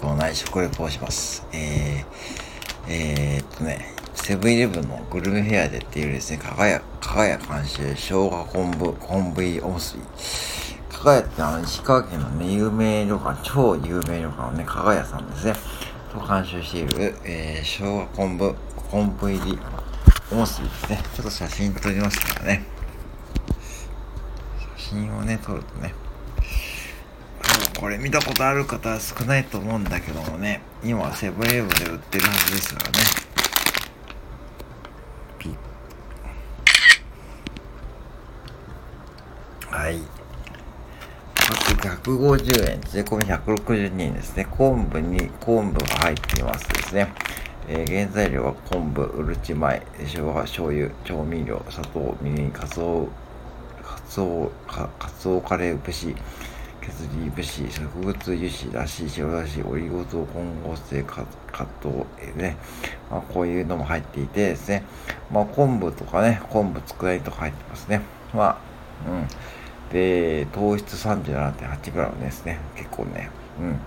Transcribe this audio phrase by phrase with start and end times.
[0.00, 1.46] 力のない食レポをします。
[1.52, 10.02] えー、えー、っとね、セブンイレブンのグルメフェアでっていうですね、かがや、かがや監修、生姜昆布、昆布入りおむすび。
[10.96, 15.54] かがやってあの、石川県のね、有名旅館、超有名旅館のね、かがやさんですね。
[16.12, 18.54] と監修している、えー、生姜昆布、
[18.90, 19.58] 昆布入り
[20.32, 21.02] おむすびですね。
[21.14, 22.64] ちょっと写真撮りますからね。
[24.78, 25.94] 写真をね、撮るとね。
[27.80, 32.98] これ見たことある方は少ないと思うんだけどもね、今はセブンイレブンで売ってるはずですからね。
[35.38, 35.48] ピ
[39.70, 39.74] ッ。
[39.74, 39.98] はい。
[41.80, 44.46] 150円、税込み162円ですね。
[44.50, 47.10] 昆布に昆布が入っていますですね。
[47.66, 53.08] えー、原材料は昆布、うるち米、生姜、醤油、調味料、砂糖、みりん、かつお、
[53.82, 56.14] かつお、かつおカレー節、
[56.80, 61.24] 削り節、植物油脂、だし、白だし、オリゴ糖、混合性、加
[61.80, 62.56] 糖、えね、
[63.10, 64.84] まあ、こういうのも入っていてですね、
[65.30, 68.00] まあ、昆布とかね、昆布佃煮とか入ってますね。
[68.32, 68.58] まあ、
[69.08, 69.28] うん。
[69.92, 72.58] で、糖質 37.8g ですね。
[72.76, 73.80] 結構ね、うん。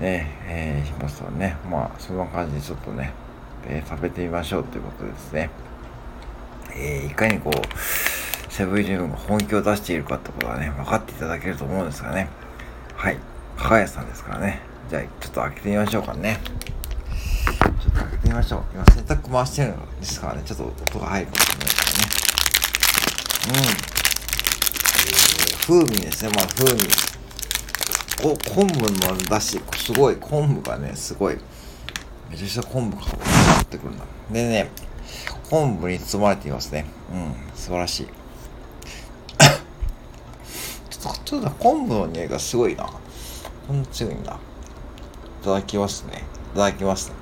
[0.00, 1.56] ね、えー、しますよね。
[1.70, 3.12] まあ、そんな感じでちょっとね、
[3.66, 5.50] えー、食べてみましょうということですね。
[6.76, 8.13] えー、いかにこう、
[8.54, 12.28] セブンイレブンが本気を出しているかってことはね、分かっていただけると思うんですがね。
[12.94, 13.18] はい。
[13.56, 14.60] かがやさんですからね。
[14.88, 16.38] じゃあ、ちょっと開けてみましょうかね。
[16.44, 18.62] ちょっと開けてみましょう。
[18.72, 23.58] 今、洗濯回してるんですからね、ちょっと音が入るかもしれないですからね。
[23.58, 23.66] うん。
[24.84, 26.30] えー、風味ですね。
[26.36, 26.88] まあ、風味。
[28.22, 31.38] お、昆布のだし、すごい、昆布がね、すごい。
[32.30, 33.02] めちゃくちゃ昆布が
[33.62, 34.04] ってくるんだ。
[34.30, 34.70] でね、
[35.50, 36.86] 昆布に包まれていますね。
[37.12, 38.23] うん、素晴らしい。
[41.24, 42.88] ちょっと、昆布の匂いがすごいな。
[43.66, 44.38] ほんと強いんだ。
[45.40, 46.22] いただきますね。
[46.52, 47.14] いただきますね。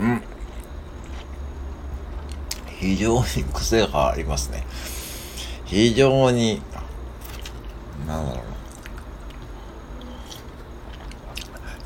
[0.00, 0.06] うん。
[0.06, 0.22] うん。
[2.78, 4.66] 非常に癖がありますね。
[5.66, 6.62] 非常に、
[8.06, 8.50] なんだろうな。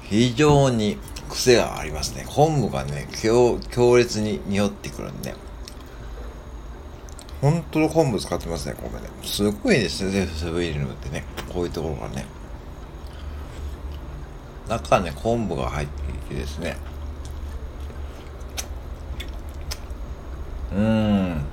[0.02, 0.96] 非常に
[1.34, 2.24] 癖がありますね。
[2.28, 5.34] 昆布がね、強、強烈に匂ってくるんで。
[7.40, 9.08] 本当の昆布使ってますね、これね。
[9.24, 11.24] すごいですね、セブンイレブンってね。
[11.52, 12.24] こういうところがね。
[14.68, 16.76] 中ね、昆布が入っていてですね。
[20.72, 21.44] うーん。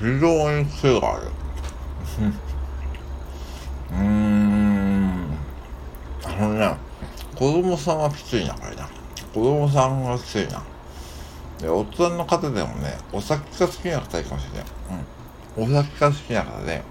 [0.00, 1.22] 非常に癖がある。
[3.92, 5.38] うーん。
[6.24, 6.85] あのね、
[7.36, 8.88] 子供さんはきついな、これな。
[9.34, 10.62] 子供さんがきついな。
[11.60, 14.66] で、大人の方でもね、お酒が好きな方いいかもしれない。
[15.58, 15.76] うん。
[15.76, 16.82] お酒が好きな方で、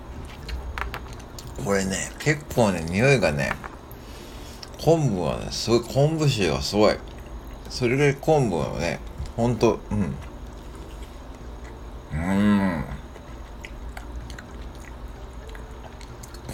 [1.63, 3.53] これね、結構ね、匂いがね、
[4.83, 6.95] 昆布はね、すごい、昆布臭がすごい。
[7.69, 8.99] それぐらい昆布はね、
[9.35, 10.15] ほんと、うん。
[12.13, 12.85] うーん。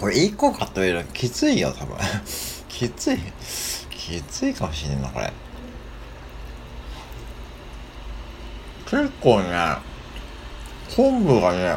[0.00, 1.96] これ1個買ってみるのきついよ、多分。
[2.72, 3.18] きつい。
[3.90, 5.30] きついかもしれんな、これ。
[8.86, 9.76] 結構ね、
[10.96, 11.76] 昆布がね、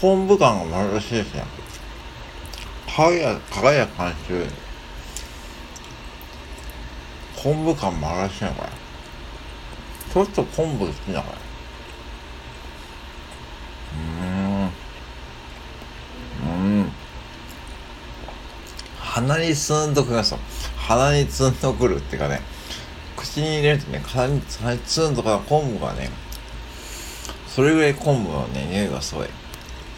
[0.00, 1.44] 昆布感がまぶしいですね。
[2.86, 4.46] かや、かがや監修。
[7.40, 8.70] 昆布感まぶしいね、これ。
[10.12, 11.47] ちょっと昆布好きだ、これ。
[19.20, 20.38] 鼻にスーンとくりますよ。
[20.76, 22.40] 鼻にツンとくるっていうかね、
[23.16, 26.10] 口に入れるとね、鼻にツーンとか昆布がね、
[27.48, 29.28] それぐらい昆布のね、匂いがすごい。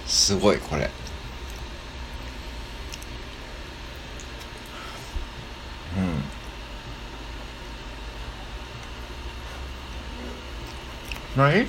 [0.06, 0.90] すごい、これ。
[5.98, 6.22] うん。
[11.36, 11.66] 何？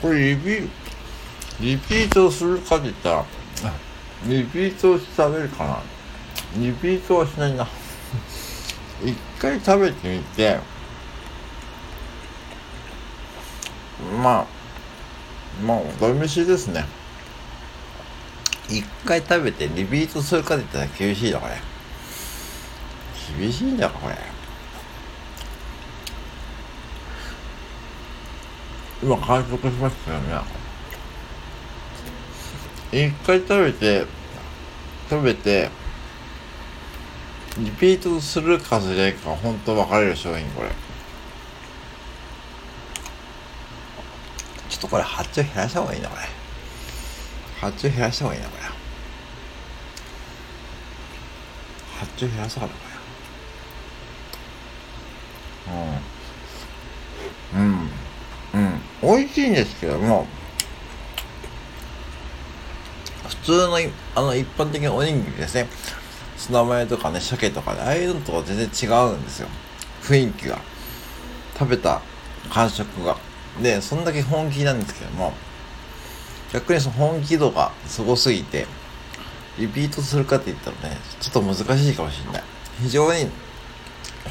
[0.00, 0.70] これリピ、
[1.60, 3.24] リピートするかって言ったら、
[4.26, 5.82] リピートして食べるかな
[6.56, 7.66] リピートはしないな。
[9.04, 10.58] 一回食べてみて、
[14.22, 14.46] まあ、
[15.64, 16.84] まあ、お試しですね。
[18.68, 21.54] 一回食べてリピートするかって言ったら厳しいだ、これ。
[23.38, 24.16] 厳しいんだ、これ。
[29.00, 30.67] 今完食しましたよね。
[32.90, 34.06] 一回食べて、
[35.10, 35.70] 食べて、
[37.58, 40.70] リピートするかしないか本当分かれる商品これ。
[44.70, 46.22] ちょっとこれ発注減らした方がいいなこれ。
[47.60, 48.62] 発注減らした方がいいなこれ。
[51.98, 52.78] 発注減らそうかなこ
[57.54, 57.58] れ。
[57.58, 57.64] うん。
[57.64, 57.90] うん。
[58.54, 58.80] うん。
[59.02, 60.26] 美味しいんですけども
[63.48, 63.78] 通の
[64.14, 65.66] あの一般的なおにぎりですね。
[66.36, 69.48] ツナマヨとかね鮭とかねああいうのとは全然違うんですよ。
[70.02, 70.58] 雰囲気が。
[71.58, 72.02] 食べた
[72.50, 73.16] 感触が。
[73.62, 75.32] でそんだけ本気なんですけども
[76.52, 78.66] 逆にその本気度がすごすぎて
[79.58, 82.42] リピートするかって言ったらねちょっと難しいかもしれない。
[82.82, 83.30] 非常に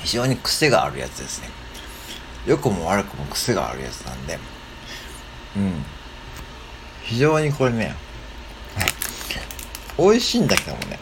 [0.04, 1.50] 非常に癖があるやつですね。
[2.46, 4.38] 良くも悪くも癖があるやつなんで。
[5.56, 5.84] うん。
[7.04, 7.96] 非常にこれね
[9.97, 10.99] 美味しいんだけどもね。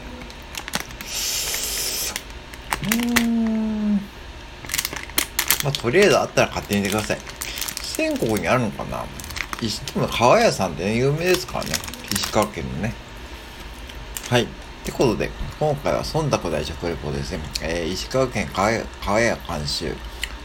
[3.19, 3.95] うん。
[5.63, 7.19] まあとりあえずあったら買ってみてください。
[7.95, 9.03] 全国にあるのかな？
[9.61, 11.71] 石川川屋さんって有名ですからね。
[12.13, 12.93] 石川県のね。
[14.29, 14.43] はい。
[14.43, 14.47] っ
[14.83, 18.85] てことで今回は忖度大食レポですね、えー、石川県川屋
[19.35, 19.95] 監修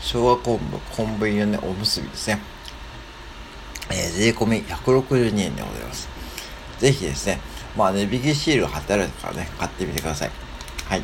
[0.00, 2.40] 昭和昆布昆布入りの、ね、おむすびですね。
[3.90, 6.08] えー、税込み162円でございます。
[6.78, 7.38] ぜひですね、
[7.76, 10.30] まあ値引きシール貼ってあるからね、買ってみてください。
[10.86, 11.02] はい。